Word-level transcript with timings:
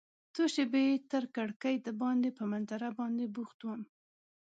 څو 0.33 0.43
شیبې 0.53 0.85
تر 1.11 1.23
کړکۍ 1.35 1.75
دباندې 1.87 2.29
په 2.37 2.43
منظره 2.51 2.89
باندې 2.99 3.25
بوخت 3.35 3.59
وم. 3.63 3.81